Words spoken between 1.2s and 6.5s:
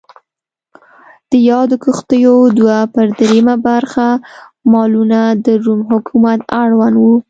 د یادو کښتیو دوه پر درېیمه برخه مالونه د روم حکومت